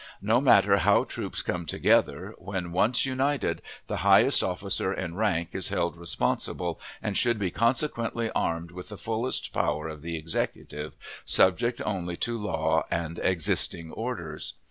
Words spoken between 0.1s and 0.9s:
No matter